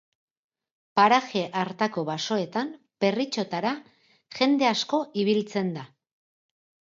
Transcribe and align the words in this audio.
Paraje 0.99 1.41
hartako 1.59 2.03
basoetan 2.07 2.71
perritxotara 3.05 3.73
jende 4.39 4.69
asko 4.73 5.03
ibiltzen 5.25 5.69
da. 5.77 5.85